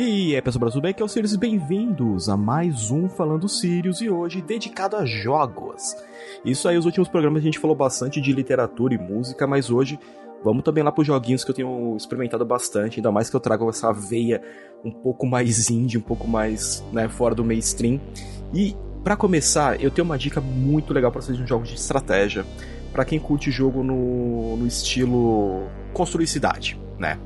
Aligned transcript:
E 0.00 0.36
aí, 0.36 0.42
pessoal 0.42 0.60
Brasil 0.60 0.94
que 0.94 1.02
é 1.02 1.04
o 1.04 1.08
Sirius, 1.08 1.34
bem-vindos 1.34 2.28
a 2.28 2.36
mais 2.36 2.88
um 2.88 3.08
Falando 3.08 3.48
Sirius 3.48 4.00
e 4.00 4.08
hoje 4.08 4.40
dedicado 4.40 4.94
a 4.94 5.04
jogos. 5.04 5.96
Isso 6.44 6.68
aí, 6.68 6.78
os 6.78 6.86
últimos 6.86 7.08
programas 7.08 7.42
a 7.42 7.44
gente 7.44 7.58
falou 7.58 7.74
bastante 7.74 8.20
de 8.20 8.32
literatura 8.32 8.94
e 8.94 8.96
música, 8.96 9.44
mas 9.44 9.70
hoje 9.70 9.98
vamos 10.44 10.62
também 10.62 10.84
lá 10.84 10.92
para 10.92 11.00
os 11.00 11.06
joguinhos 11.08 11.42
que 11.42 11.50
eu 11.50 11.54
tenho 11.54 11.96
experimentado 11.96 12.44
bastante, 12.44 13.00
ainda 13.00 13.10
mais 13.10 13.28
que 13.28 13.34
eu 13.34 13.40
trago 13.40 13.68
essa 13.68 13.92
veia 13.92 14.40
um 14.84 14.92
pouco 14.92 15.26
mais 15.26 15.68
indie, 15.68 15.98
um 15.98 16.02
pouco 16.02 16.28
mais 16.28 16.80
né, 16.92 17.08
fora 17.08 17.34
do 17.34 17.44
mainstream. 17.44 18.00
E 18.54 18.76
para 19.02 19.16
começar, 19.16 19.82
eu 19.82 19.90
tenho 19.90 20.04
uma 20.04 20.16
dica 20.16 20.40
muito 20.40 20.92
legal 20.92 21.10
para 21.10 21.22
vocês 21.22 21.36
de 21.36 21.42
um 21.42 21.46
jogo 21.46 21.64
de 21.64 21.74
estratégia, 21.74 22.46
para 22.92 23.04
quem 23.04 23.18
curte 23.18 23.50
jogo 23.50 23.82
no, 23.82 24.58
no 24.58 24.64
estilo 24.64 25.66
construir 25.92 26.28
cidade, 26.28 26.80
né? 26.96 27.18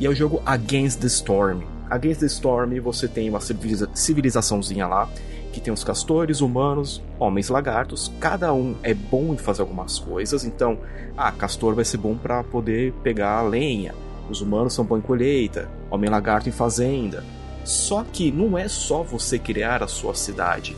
E 0.00 0.06
é 0.06 0.08
o 0.08 0.14
jogo 0.14 0.42
Against 0.44 1.00
the 1.00 1.06
Storm. 1.06 1.75
Against 1.90 2.20
the 2.20 2.26
Storm 2.26 2.78
você 2.80 3.08
tem 3.08 3.28
uma 3.28 3.40
civiliza 3.40 3.88
civilizaçãozinha 3.94 4.86
lá, 4.86 5.08
que 5.52 5.60
tem 5.60 5.72
os 5.72 5.84
castores, 5.84 6.40
humanos, 6.40 7.02
homens 7.18 7.48
lagartos, 7.48 8.12
cada 8.20 8.52
um 8.52 8.74
é 8.82 8.92
bom 8.92 9.32
em 9.32 9.38
fazer 9.38 9.62
algumas 9.62 9.98
coisas, 9.98 10.44
então, 10.44 10.78
ah, 11.16 11.32
castor 11.32 11.74
vai 11.74 11.84
ser 11.84 11.96
bom 11.96 12.14
para 12.14 12.44
poder 12.44 12.92
pegar 13.02 13.38
a 13.38 13.42
lenha, 13.42 13.94
os 14.28 14.40
humanos 14.40 14.74
são 14.74 14.84
bons 14.84 14.98
em 14.98 15.02
colheita, 15.02 15.68
homem 15.90 16.10
lagarto 16.10 16.48
em 16.48 16.52
fazenda. 16.52 17.24
Só 17.64 18.04
que 18.04 18.30
não 18.30 18.56
é 18.56 18.68
só 18.68 19.02
você 19.02 19.38
criar 19.38 19.82
a 19.82 19.88
sua 19.88 20.14
cidade, 20.14 20.76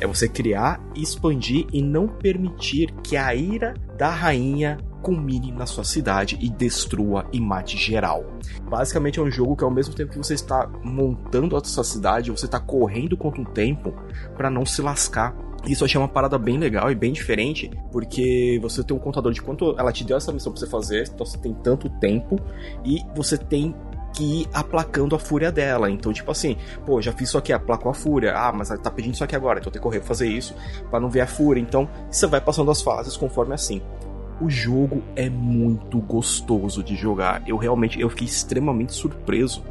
é 0.00 0.06
você 0.06 0.28
criar, 0.28 0.80
expandir 0.94 1.66
e 1.72 1.80
não 1.80 2.06
permitir 2.06 2.92
que 3.02 3.16
a 3.16 3.34
ira 3.34 3.74
da 3.96 4.10
rainha 4.10 4.78
culmine 5.06 5.52
na 5.52 5.66
sua 5.66 5.84
cidade 5.84 6.36
e 6.40 6.50
destrua 6.50 7.26
e 7.32 7.40
mate 7.40 7.76
geral. 7.76 8.24
Basicamente 8.68 9.20
é 9.20 9.22
um 9.22 9.30
jogo 9.30 9.54
que 9.54 9.62
ao 9.62 9.70
mesmo 9.70 9.94
tempo 9.94 10.10
que 10.10 10.18
você 10.18 10.34
está 10.34 10.68
montando 10.82 11.56
a 11.56 11.62
sua 11.62 11.84
cidade, 11.84 12.32
você 12.32 12.46
está 12.46 12.58
correndo 12.58 13.16
contra 13.16 13.40
o 13.40 13.44
tempo 13.44 13.94
para 14.36 14.50
não 14.50 14.66
se 14.66 14.82
lascar. 14.82 15.32
Isso 15.64 15.84
eu 15.84 15.86
achei 15.86 16.00
uma 16.00 16.08
parada 16.08 16.36
bem 16.36 16.58
legal 16.58 16.90
e 16.90 16.94
bem 16.96 17.12
diferente, 17.12 17.70
porque 17.92 18.58
você 18.60 18.82
tem 18.82 18.96
um 18.96 19.00
contador 19.00 19.32
de 19.32 19.40
quanto 19.40 19.76
ela 19.78 19.92
te 19.92 20.02
deu 20.02 20.16
essa 20.16 20.32
missão 20.32 20.50
pra 20.52 20.58
você 20.58 20.66
fazer, 20.66 21.08
então 21.12 21.24
você 21.24 21.38
tem 21.38 21.54
tanto 21.54 21.88
tempo, 22.00 22.36
e 22.84 23.00
você 23.14 23.38
tem 23.38 23.74
que 24.12 24.42
ir 24.42 24.48
aplacando 24.52 25.14
a 25.14 25.18
fúria 25.18 25.52
dela. 25.52 25.90
Então, 25.90 26.12
tipo 26.12 26.30
assim, 26.30 26.56
pô, 26.84 27.00
já 27.00 27.12
fiz 27.12 27.28
isso 27.28 27.38
aqui, 27.38 27.52
aplacou 27.52 27.90
a 27.90 27.94
fúria. 27.94 28.32
Ah, 28.34 28.52
mas 28.52 28.70
ela 28.70 28.80
tá 28.80 28.90
pedindo 28.90 29.14
isso 29.14 29.24
aqui 29.24 29.36
agora, 29.36 29.60
então 29.60 29.70
tenho 29.70 29.80
que 29.80 29.86
correr 29.88 29.98
pra 29.98 30.08
fazer 30.08 30.28
isso 30.28 30.54
para 30.90 30.98
não 30.98 31.10
ver 31.10 31.20
a 31.20 31.26
fúria. 31.26 31.60
Então, 31.60 31.88
você 32.10 32.26
vai 32.26 32.40
passando 32.40 32.70
as 32.70 32.80
fases 32.80 33.16
conforme 33.16 33.54
assim 33.54 33.80
o 34.40 34.50
jogo 34.50 35.02
é 35.14 35.28
muito 35.30 35.98
gostoso 35.98 36.82
de 36.82 36.94
jogar. 36.94 37.42
Eu 37.46 37.56
realmente 37.56 38.00
eu 38.00 38.08
fiquei 38.10 38.26
extremamente 38.26 38.92
surpreso. 38.92 39.62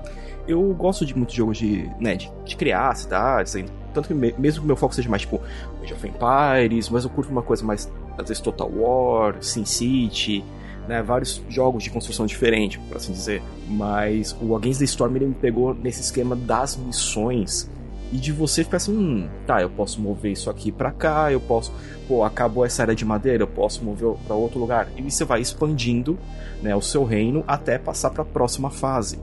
Eu 0.47 0.61
gosto 0.73 1.05
de 1.05 1.15
muitos 1.15 1.35
jogos 1.35 1.57
de, 1.57 1.89
né, 1.99 2.15
de, 2.15 2.31
de 2.45 2.55
criar 2.55 2.95
cidades, 2.95 3.55
tanto 3.93 4.07
que 4.07 4.13
mesmo 4.13 4.61
que 4.61 4.67
meu 4.67 4.75
foco 4.75 4.93
seja 4.93 5.09
mais 5.09 5.23
tipo 5.23 5.41
Age 5.81 5.93
of 5.93 6.07
Empires, 6.07 6.89
mas 6.89 7.03
eu 7.03 7.09
curto 7.09 7.31
uma 7.31 7.41
coisa 7.41 7.63
mais 7.63 7.91
às 8.17 8.27
vezes 8.27 8.41
Total 8.41 8.69
War, 8.69 9.37
Sin 9.41 9.65
City, 9.65 10.43
né, 10.87 11.01
vários 11.01 11.43
jogos 11.49 11.83
de 11.83 11.89
construção 11.89 12.25
diferente, 12.25 12.79
por 12.79 12.97
assim 12.97 13.11
dizer. 13.11 13.41
Mas 13.67 14.35
o 14.39 14.55
Against 14.55 14.79
the 14.79 14.85
Storm 14.85 15.15
ele 15.15 15.27
me 15.27 15.33
pegou 15.33 15.73
nesse 15.73 16.01
esquema 16.01 16.35
das 16.35 16.75
missões 16.75 17.69
e 18.15 18.17
de 18.17 18.31
você 18.31 18.63
ficar 18.63 18.77
assim, 18.77 18.95
hum, 18.95 19.27
tá, 19.45 19.61
eu 19.61 19.69
posso 19.69 19.99
mover 19.99 20.31
isso 20.31 20.49
aqui 20.49 20.71
para 20.71 20.89
cá, 20.89 21.33
eu 21.33 21.39
posso, 21.41 21.73
pô, 22.07 22.23
acabou 22.23 22.65
essa 22.65 22.81
área 22.81 22.95
de 22.95 23.03
madeira, 23.03 23.43
eu 23.43 23.47
posso 23.47 23.83
mover 23.83 24.09
para 24.25 24.33
outro 24.37 24.57
lugar. 24.57 24.87
E 24.95 25.01
você 25.01 25.25
vai 25.25 25.41
expandindo, 25.41 26.17
né, 26.63 26.73
o 26.73 26.81
seu 26.81 27.03
reino 27.03 27.43
até 27.45 27.77
passar 27.77 28.11
para 28.11 28.21
a 28.21 28.25
próxima 28.25 28.69
fase. 28.69 29.19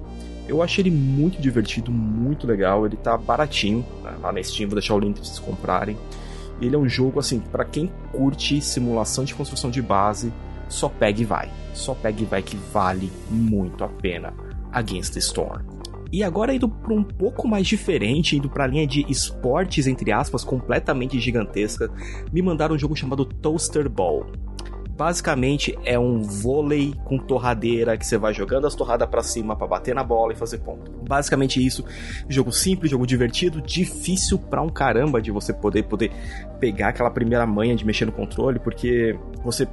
Eu 0.47 0.63
achei 0.63 0.83
ele 0.83 0.91
muito 0.91 1.41
divertido, 1.41 1.91
muito 1.91 2.47
legal, 2.47 2.85
ele 2.85 2.97
tá 2.97 3.17
baratinho, 3.17 3.83
né, 4.05 4.13
lá 4.20 4.31
na 4.31 4.43
Steam, 4.43 4.69
vou 4.69 4.79
deixar 4.79 4.95
o 4.95 4.98
link 4.98 5.14
para 5.14 5.25
vocês 5.25 5.39
comprarem. 5.39 5.97
Ele 6.61 6.77
é 6.77 6.79
um 6.79 6.89
jogo 6.89 7.19
assim, 7.19 7.41
para 7.41 7.64
quem 7.64 7.91
curte 8.13 8.61
simulação 8.61 9.25
de 9.25 9.35
construção 9.35 9.70
de 9.70 9.81
base, 9.81 10.31
só 10.69 10.91
pega 10.91 11.23
e 11.23 11.25
vai. 11.25 11.51
Só 11.73 11.95
pega 11.95 12.20
e 12.20 12.27
vai 12.27 12.42
que 12.42 12.57
vale 12.57 13.11
muito 13.31 13.85
a 13.85 13.89
pena. 13.89 14.35
Against 14.70 15.14
the 15.14 15.19
Storm. 15.19 15.82
E 16.12 16.23
agora 16.23 16.55
indo 16.55 16.68
para 16.68 16.92
um 16.92 17.02
pouco 17.02 17.48
mais 17.48 17.67
diferente, 17.67 18.36
indo 18.36 18.50
para 18.50 18.64
a 18.64 18.67
linha 18.67 18.86
de 18.86 19.05
esportes 19.08 19.86
entre 19.86 20.12
aspas 20.12 20.45
completamente 20.45 21.18
gigantesca, 21.18 21.90
me 22.30 22.42
mandaram 22.42 22.74
um 22.74 22.78
jogo 22.78 22.95
chamado 22.95 23.24
Toaster 23.24 23.89
Ball. 23.89 24.27
Basicamente 24.90 25.77
é 25.86 25.98
um 25.98 26.20
vôlei 26.20 26.95
com 27.06 27.17
torradeira 27.17 27.96
que 27.96 28.06
você 28.06 28.18
vai 28.18 28.34
jogando 28.34 28.67
as 28.67 28.74
torradas 28.74 29.08
para 29.08 29.22
cima 29.22 29.56
para 29.56 29.67
bater 29.67 29.95
na 29.95 30.05
bola 30.05 30.34
e 30.34 30.36
fazer 30.36 30.58
ponto. 30.58 30.92
Basicamente 31.08 31.64
isso. 31.64 31.83
Jogo 32.28 32.52
simples, 32.52 32.90
jogo 32.90 33.06
divertido, 33.06 33.62
difícil 33.62 34.39
pra 34.39 34.61
um 34.61 34.68
caramba 34.68 35.20
de 35.20 35.30
você 35.30 35.52
poder 35.52 35.84
poder 35.84 36.12
pegar 36.61 36.89
aquela 36.89 37.11
primeira 37.11 37.46
manha 37.46 37.74
de 37.74 37.86
mexer 37.86 38.05
no 38.05 38.12
controle, 38.12 38.58
porque 38.58 39.18
você 39.42 39.67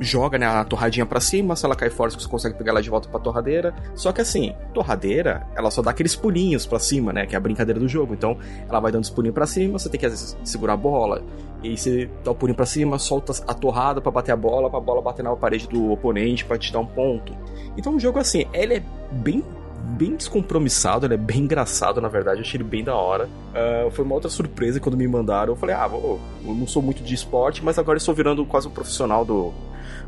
joga 0.00 0.38
né, 0.38 0.46
a 0.46 0.64
torradinha 0.64 1.04
para 1.04 1.20
cima, 1.20 1.54
se 1.54 1.64
ela 1.64 1.76
cai 1.76 1.90
fora, 1.90 2.10
você 2.10 2.26
consegue 2.26 2.56
pegar 2.56 2.72
ela 2.72 2.82
de 2.82 2.88
volta 2.88 3.08
pra 3.08 3.20
torradeira. 3.20 3.74
Só 3.94 4.12
que 4.12 4.20
assim, 4.20 4.54
torradeira, 4.72 5.46
ela 5.54 5.70
só 5.70 5.82
dá 5.82 5.90
aqueles 5.90 6.16
pulinhos 6.16 6.66
para 6.66 6.78
cima, 6.78 7.12
né? 7.12 7.26
Que 7.26 7.34
é 7.34 7.38
a 7.38 7.40
brincadeira 7.40 7.78
do 7.78 7.86
jogo. 7.86 8.14
Então, 8.14 8.36
ela 8.68 8.80
vai 8.80 8.90
dando 8.90 9.04
os 9.04 9.10
pulinhos 9.10 9.34
para 9.34 9.46
cima, 9.46 9.78
você 9.78 9.88
tem 9.88 10.00
que 10.00 10.06
às 10.06 10.12
vezes 10.12 10.36
segurar 10.42 10.72
a 10.72 10.76
bola. 10.76 11.22
E 11.62 11.76
você 11.76 12.08
dá 12.24 12.30
o 12.30 12.34
pulinho 12.34 12.56
pra 12.56 12.66
cima, 12.66 12.98
solta 12.98 13.32
a 13.46 13.52
torrada 13.52 14.00
para 14.00 14.10
bater 14.10 14.32
a 14.32 14.36
bola, 14.36 14.70
pra 14.70 14.80
bola 14.80 15.02
bater 15.02 15.22
na 15.22 15.36
parede 15.36 15.68
do 15.68 15.92
oponente 15.92 16.44
para 16.44 16.58
te 16.58 16.72
dar 16.72 16.80
um 16.80 16.86
ponto. 16.86 17.36
Então 17.76 17.94
o 17.94 18.00
jogo, 18.00 18.18
assim, 18.18 18.46
ele 18.52 18.74
é 18.74 18.82
bem 19.12 19.44
bem 19.90 20.16
descompromissado, 20.16 21.06
ele 21.06 21.14
é 21.14 21.16
bem 21.16 21.40
engraçado, 21.40 22.00
na 22.00 22.08
verdade, 22.08 22.38
eu 22.38 22.42
achei 22.42 22.58
ele 22.58 22.68
bem 22.68 22.82
da 22.82 22.94
hora. 22.94 23.26
Uh, 23.26 23.90
foi 23.90 24.04
uma 24.04 24.14
outra 24.14 24.30
surpresa 24.30 24.80
quando 24.80 24.96
me 24.96 25.06
mandaram. 25.06 25.52
Eu 25.52 25.56
falei, 25.56 25.74
ah, 25.74 25.86
vou, 25.86 26.20
eu 26.44 26.54
não 26.54 26.66
sou 26.66 26.82
muito 26.82 27.02
de 27.02 27.14
esporte, 27.14 27.64
mas 27.64 27.78
agora 27.78 27.98
estou 27.98 28.14
virando 28.14 28.44
quase 28.46 28.68
um 28.68 28.70
profissional 28.70 29.24
do, 29.24 29.52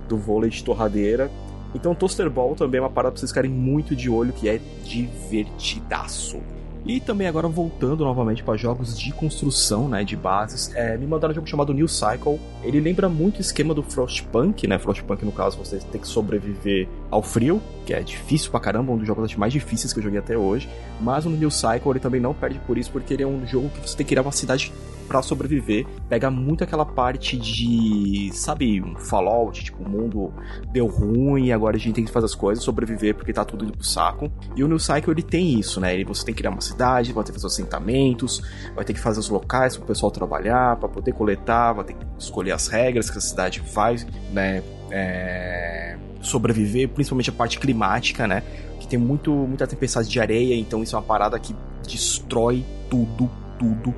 do 0.08 0.16
vôlei 0.16 0.50
de 0.50 0.62
torradeira. 0.62 1.30
Então 1.74 1.94
Toaster 1.94 2.28
Ball 2.28 2.54
também 2.54 2.78
é 2.78 2.82
uma 2.82 2.90
parada 2.90 3.12
pra 3.12 3.20
vocês 3.20 3.30
ficarem 3.30 3.50
muito 3.50 3.96
de 3.96 4.10
olho, 4.10 4.32
que 4.32 4.48
é 4.48 4.60
divertidaço. 4.84 6.38
E 6.84 6.98
também 7.00 7.28
agora 7.28 7.46
voltando 7.46 8.04
novamente 8.04 8.42
para 8.42 8.56
jogos 8.56 8.98
de 8.98 9.12
construção, 9.12 9.88
né, 9.88 10.02
de 10.02 10.16
bases, 10.16 10.74
é, 10.74 10.96
me 10.96 11.06
mandaram 11.06 11.32
um 11.32 11.34
jogo 11.34 11.46
chamado 11.46 11.72
New 11.72 11.86
Cycle. 11.86 12.40
Ele 12.62 12.80
lembra 12.80 13.08
muito 13.08 13.38
o 13.38 13.40
esquema 13.40 13.72
do 13.72 13.82
Frostpunk, 13.82 14.66
né? 14.66 14.78
Frostpunk 14.78 15.24
no 15.24 15.32
caso 15.32 15.58
você 15.58 15.78
tem 15.78 16.00
que 16.00 16.08
sobreviver 16.08 16.88
ao 17.10 17.22
frio, 17.22 17.62
que 17.86 17.94
é 17.94 18.00
difícil 18.00 18.50
pra 18.50 18.58
caramba, 18.58 18.92
um 18.92 18.96
dos 18.96 19.06
jogos 19.06 19.34
mais 19.36 19.52
difíceis 19.52 19.92
que 19.92 20.00
eu 20.00 20.02
joguei 20.02 20.18
até 20.18 20.36
hoje. 20.36 20.68
Mas 21.00 21.24
o 21.24 21.30
New 21.30 21.50
Cycle 21.50 21.90
ele 21.90 22.00
também 22.00 22.20
não 22.20 22.34
perde 22.34 22.58
por 22.66 22.76
isso, 22.76 22.90
porque 22.90 23.14
ele 23.14 23.22
é 23.22 23.26
um 23.26 23.46
jogo 23.46 23.68
que 23.68 23.88
você 23.88 23.96
tem 23.96 24.04
que 24.04 24.10
criar 24.10 24.22
uma 24.22 24.32
cidade 24.32 24.72
para 25.02 25.22
sobreviver. 25.22 25.86
Pega 26.08 26.30
muito 26.30 26.64
aquela 26.64 26.84
parte 26.84 27.36
de, 27.36 28.30
sabe, 28.32 28.80
um 28.80 28.96
Fallout, 28.96 29.64
tipo, 29.64 29.82
o 29.82 29.88
mundo 29.88 30.32
deu 30.72 30.86
ruim 30.86 31.46
e 31.46 31.52
agora 31.52 31.76
a 31.76 31.78
gente 31.78 31.94
tem 31.94 32.04
que 32.04 32.10
fazer 32.10 32.26
as 32.26 32.34
coisas, 32.34 32.64
sobreviver 32.64 33.14
porque 33.14 33.32
tá 33.32 33.44
tudo 33.44 33.64
indo 33.64 33.72
pro 33.72 33.84
saco. 33.84 34.30
E 34.56 34.62
o 34.62 34.68
New 34.68 34.78
Cycle 34.78 35.12
ele 35.12 35.22
tem 35.22 35.58
isso, 35.58 35.80
né? 35.80 35.94
Ele, 35.94 36.04
você 36.04 36.24
tem 36.24 36.34
que 36.34 36.38
criar 36.38 36.50
uma 36.50 36.60
cidade, 36.60 37.12
vai 37.12 37.24
ter 37.24 37.32
que 37.32 37.38
fazer 37.38 37.46
os 37.46 37.52
assentamentos, 37.52 38.42
vai 38.74 38.84
ter 38.84 38.94
que 38.94 39.00
fazer 39.00 39.20
os 39.20 39.28
locais 39.28 39.76
para 39.76 39.84
o 39.84 39.86
pessoal 39.86 40.10
trabalhar, 40.10 40.76
para 40.76 40.88
poder 40.88 41.12
coletar, 41.12 41.72
vai 41.72 41.84
ter 41.84 41.94
que 41.94 42.06
escolher 42.18 42.52
as 42.52 42.68
regras 42.68 43.10
que 43.10 43.18
a 43.18 43.20
cidade 43.20 43.60
faz, 43.60 44.06
né? 44.32 44.62
É 44.90 45.96
sobreviver, 46.22 46.88
principalmente 46.88 47.28
a 47.28 47.32
parte 47.32 47.58
climática, 47.58 48.26
né? 48.26 48.42
Que 48.78 48.86
tem 48.86 48.98
muito, 48.98 49.32
muita 49.32 49.66
tempestade 49.66 50.08
de 50.08 50.20
areia, 50.20 50.54
então 50.54 50.82
isso 50.82 50.94
é 50.94 50.98
uma 50.98 51.04
parada 51.04 51.38
que 51.38 51.54
destrói 51.86 52.64
tudo, 52.88 53.28
tudo. 53.58 53.94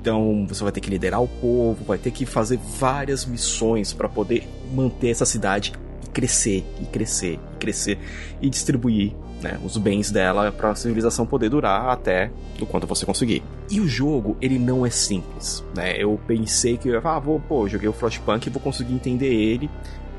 Então 0.00 0.46
você 0.48 0.62
vai 0.62 0.72
ter 0.72 0.80
que 0.80 0.88
liderar 0.88 1.22
o 1.22 1.28
povo, 1.28 1.84
vai 1.84 1.98
ter 1.98 2.10
que 2.10 2.24
fazer 2.24 2.58
várias 2.78 3.26
missões 3.26 3.92
para 3.92 4.08
poder 4.08 4.48
manter 4.72 5.10
essa 5.10 5.26
cidade 5.26 5.72
e 6.02 6.08
crescer, 6.08 6.64
e 6.80 6.86
crescer, 6.86 7.38
e 7.54 7.58
crescer 7.58 7.98
e 8.40 8.48
distribuir 8.48 9.12
né, 9.42 9.58
os 9.64 9.76
bens 9.76 10.10
dela 10.10 10.52
para 10.52 10.70
a 10.70 10.74
civilização 10.74 11.26
poder 11.26 11.50
durar 11.50 11.88
até 11.88 12.30
o 12.60 12.66
quanto 12.66 12.86
você 12.86 13.04
conseguir. 13.04 13.42
E 13.70 13.80
o 13.80 13.86
jogo, 13.86 14.36
ele 14.40 14.58
não 14.58 14.84
é 14.84 14.90
simples, 14.90 15.64
né? 15.74 15.96
Eu 15.96 16.18
pensei 16.26 16.76
que, 16.76 16.90
ah, 16.94 17.18
vou, 17.18 17.40
pô, 17.40 17.68
joguei 17.68 17.88
o 17.88 17.92
Frostpunk 17.92 18.46
e 18.46 18.50
vou 18.50 18.60
conseguir 18.60 18.94
entender 18.94 19.32
ele. 19.32 19.70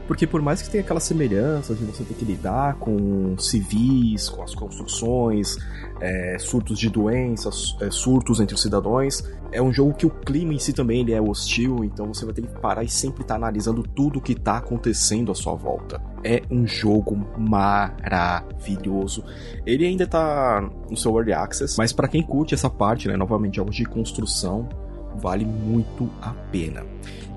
Porque 0.08 0.28
por 0.28 0.42
mais 0.42 0.62
que 0.62 0.70
tenha 0.70 0.84
aquela 0.84 1.00
semelhança 1.00 1.74
de 1.74 1.86
você 1.86 2.04
ter 2.04 2.14
que 2.14 2.26
lidar 2.26 2.76
com 2.76 3.38
civis, 3.38 4.30
com 4.30 4.44
as 4.44 4.54
construções, 4.54 5.58
é, 6.02 6.38
surtos 6.40 6.78
de 6.80 6.90
doenças, 6.90 7.76
é, 7.80 7.90
surtos 7.90 8.40
entre 8.40 8.56
os 8.56 8.62
cidadãos, 8.62 9.24
é 9.52 9.62
um 9.62 9.72
jogo 9.72 9.94
que 9.94 10.06
o 10.06 10.10
clima 10.10 10.54
em 10.54 10.60
si 10.60 10.74
também 10.74 11.02
ele 11.02 11.14
é 11.14 11.22
hostil, 11.22 11.84
então 11.84 12.14
você 12.14 12.26
vai 12.26 12.34
ter 12.34 12.42
que 12.42 12.60
parar 12.60 12.84
e 12.84 12.90
sempre 12.90 13.22
estar 13.22 13.36
tá 13.36 13.38
analisando 13.38 13.84
tudo 13.84 14.20
o 14.20 14.22
que 14.22 14.32
está 14.32 14.58
acontecendo 14.58 15.32
à 15.32 15.36
sua 15.36 15.54
volta. 15.54 16.02
É 16.24 16.42
um 16.50 16.66
jogo 16.66 17.18
maravilhoso. 17.38 19.24
Ele 19.66 19.86
ainda 19.86 20.06
está 20.06 20.68
no 20.90 20.98
seu 20.98 21.16
early 21.18 21.34
access, 21.34 21.78
mas 21.78 21.92
para 21.92 22.08
quem 22.08 22.24
curte 22.24 22.54
essa 22.54 22.70
parte, 22.70 23.08
né, 23.08 23.18
novamente 23.18 23.58
jogos 23.58 23.76
de 23.76 23.86
construção, 23.86 24.68
vale 25.16 25.46
muito 25.46 26.10
a 26.22 26.32
pena. 26.52 26.84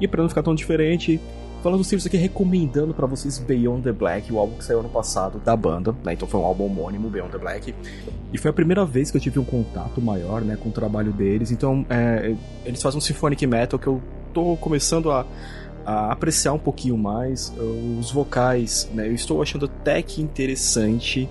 E 0.00 0.08
para 0.08 0.22
não 0.22 0.28
ficar 0.28 0.42
tão 0.42 0.54
diferente, 0.54 1.20
falando 1.64 1.78
do 1.78 1.84
Sirius 1.84 2.04
aqui, 2.04 2.18
recomendando 2.18 2.92
para 2.92 3.06
vocês 3.06 3.38
Beyond 3.38 3.84
the 3.84 3.92
Black, 3.92 4.30
o 4.30 4.38
álbum 4.38 4.58
que 4.58 4.64
saiu 4.64 4.80
ano 4.80 4.90
passado 4.90 5.38
da 5.38 5.56
banda, 5.56 5.96
né? 6.04 6.12
Então 6.12 6.28
foi 6.28 6.38
um 6.38 6.44
álbum 6.44 6.66
homônimo, 6.66 7.08
Beyond 7.08 7.32
the 7.32 7.38
Black. 7.38 7.74
E 8.30 8.36
foi 8.36 8.50
a 8.50 8.52
primeira 8.52 8.84
vez 8.84 9.10
que 9.10 9.16
eu 9.16 9.20
tive 9.20 9.38
um 9.38 9.44
contato 9.44 9.98
maior, 9.98 10.42
né, 10.42 10.56
com 10.56 10.68
o 10.68 10.72
trabalho 10.72 11.10
deles. 11.10 11.50
Então, 11.50 11.86
é, 11.88 12.34
eles 12.66 12.82
fazem 12.82 12.98
um 12.98 13.00
symphonic 13.00 13.46
metal 13.46 13.78
que 13.78 13.86
eu 13.86 14.02
tô 14.34 14.58
começando 14.58 15.10
a, 15.10 15.24
a 15.86 16.12
apreciar 16.12 16.52
um 16.52 16.58
pouquinho 16.58 16.98
mais. 16.98 17.50
Os 17.98 18.10
vocais, 18.10 18.86
né? 18.92 19.08
Eu 19.08 19.14
estou 19.14 19.40
achando 19.40 19.64
até 19.64 20.02
que 20.02 20.20
interessante. 20.20 21.26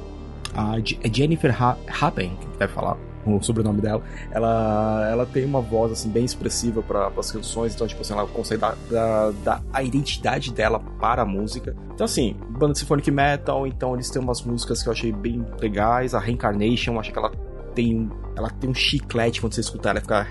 A 0.55 0.77
Jennifer 1.11 1.55
Haben, 1.61 2.31
que 2.39 2.57
vai 2.57 2.67
falar 2.67 2.97
o 3.25 3.41
sobrenome 3.41 3.81
dela, 3.81 4.01
ela, 4.31 5.07
ela 5.09 5.25
tem 5.25 5.45
uma 5.45 5.61
voz 5.61 5.91
assim 5.91 6.09
bem 6.09 6.25
expressiva 6.25 6.81
para 6.81 7.07
as 7.17 7.31
canções, 7.31 7.73
então 7.73 7.87
tipo 7.87 8.01
assim, 8.01 8.13
ela 8.13 8.27
consegue 8.27 8.61
dar, 8.61 8.75
dar, 8.89 9.31
dar, 9.43 9.63
a 9.71 9.83
identidade 9.83 10.53
dela 10.53 10.79
para 10.99 11.21
a 11.21 11.25
música. 11.25 11.75
Então 11.93 12.05
assim, 12.05 12.35
banda 12.49 12.73
de 12.73 12.79
symphonic 12.79 13.09
metal, 13.11 13.65
então 13.67 13.93
eles 13.93 14.09
têm 14.09 14.21
umas 14.21 14.41
músicas 14.41 14.81
que 14.81 14.89
eu 14.89 14.93
achei 14.93 15.11
bem 15.11 15.45
legais, 15.59 16.13
a 16.13 16.19
Reincarnation, 16.19 16.93
eu 16.93 16.99
acho 16.99 17.11
que 17.11 17.17
ela 17.19 17.31
tem 17.73 18.09
ela 18.35 18.49
tem 18.49 18.69
um 18.69 18.73
chiclete 18.73 19.41
quando 19.41 19.53
você 19.53 19.61
escutar, 19.61 19.91
ela 19.91 20.01
fica 20.01 20.27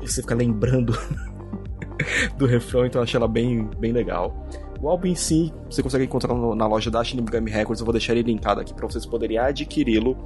você 0.00 0.20
fica 0.20 0.34
lembrando 0.34 0.96
do 2.36 2.46
refrão, 2.46 2.86
então 2.86 3.00
eu 3.00 3.04
achei 3.04 3.16
ela 3.16 3.28
bem 3.28 3.68
bem 3.78 3.92
legal. 3.92 4.34
O 4.80 4.88
álbum 4.88 5.08
em 5.08 5.14
si, 5.14 5.52
você 5.68 5.82
consegue 5.82 6.04
encontrar 6.04 6.32
na 6.34 6.66
loja 6.66 6.88
da 6.88 7.02
Shinigami 7.02 7.50
Records, 7.50 7.80
eu 7.80 7.84
vou 7.84 7.92
deixar 7.92 8.12
ele 8.12 8.22
linkado 8.22 8.60
aqui 8.60 8.72
para 8.72 8.86
vocês 8.86 9.04
poderem 9.04 9.36
adquiri-lo. 9.36 10.16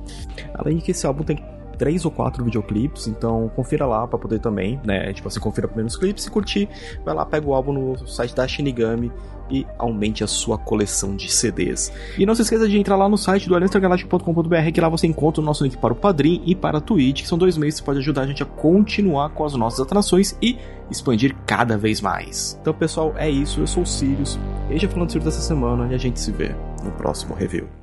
Além 0.54 0.76
de 0.76 0.82
que 0.82 0.90
esse 0.90 1.06
álbum 1.06 1.24
tem 1.24 1.42
três 1.82 2.04
ou 2.04 2.12
quatro 2.12 2.44
videoclipes, 2.44 3.08
então 3.08 3.50
confira 3.56 3.84
lá 3.84 4.06
para 4.06 4.16
poder 4.16 4.38
também, 4.38 4.80
né? 4.84 5.12
Tipo, 5.12 5.28
você 5.28 5.40
confira 5.40 5.66
primeiro 5.66 5.88
os 5.88 5.96
clipes 5.96 6.24
e 6.24 6.30
curtir, 6.30 6.68
vai 7.04 7.12
lá, 7.12 7.26
pega 7.26 7.44
o 7.44 7.52
álbum 7.52 7.72
no 7.72 8.06
site 8.06 8.36
da 8.36 8.46
Shinigami 8.46 9.10
e 9.50 9.66
aumente 9.76 10.22
a 10.22 10.28
sua 10.28 10.56
coleção 10.56 11.16
de 11.16 11.28
CDs. 11.28 11.92
E 12.16 12.24
não 12.24 12.36
se 12.36 12.42
esqueça 12.42 12.68
de 12.68 12.78
entrar 12.78 12.94
lá 12.94 13.08
no 13.08 13.18
site 13.18 13.48
do 13.48 13.56
aliançagaláctica.com.br 13.56 14.70
que 14.72 14.80
lá 14.80 14.88
você 14.88 15.08
encontra 15.08 15.42
o 15.42 15.44
nosso 15.44 15.64
link 15.64 15.76
para 15.76 15.92
o 15.92 15.96
Padrim 15.96 16.40
e 16.46 16.54
para 16.54 16.78
a 16.78 16.80
Twitch, 16.80 17.22
que 17.22 17.28
são 17.28 17.36
dois 17.36 17.56
meios 17.56 17.80
que 17.80 17.84
pode 17.84 17.98
ajudar 17.98 18.22
a 18.22 18.26
gente 18.28 18.44
a 18.44 18.46
continuar 18.46 19.30
com 19.30 19.44
as 19.44 19.54
nossas 19.54 19.80
atrações 19.80 20.38
e 20.40 20.56
expandir 20.88 21.34
cada 21.44 21.76
vez 21.76 22.00
mais. 22.00 22.56
Então, 22.62 22.72
pessoal, 22.72 23.12
é 23.16 23.28
isso. 23.28 23.58
Eu 23.58 23.66
sou 23.66 23.82
o 23.82 23.86
Sirius. 23.86 24.38
Este 24.70 24.86
é 24.86 24.88
falando 24.88 25.10
Sirius 25.10 25.24
dessa 25.24 25.42
semana 25.42 25.88
e 25.90 25.96
a 25.96 25.98
gente 25.98 26.20
se 26.20 26.30
vê 26.30 26.54
no 26.84 26.92
próximo 26.92 27.34
review. 27.34 27.81